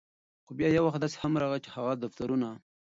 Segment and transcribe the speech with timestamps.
[0.45, 2.49] خو بیا یو وخت داسې هم راغے، چې هغه دفترونه